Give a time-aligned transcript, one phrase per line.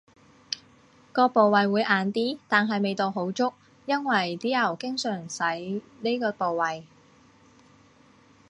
[1.11, 3.53] 個部位會硬啲，但係味道好足，
[3.85, 5.43] 因爲啲牛經常使
[5.99, 6.87] 呢個部位